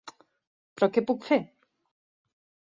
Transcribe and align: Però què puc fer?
Però 0.79 0.89
què 0.95 1.03
puc 1.11 1.27
fer? 1.29 1.39